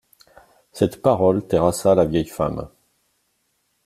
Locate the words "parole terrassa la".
1.03-2.05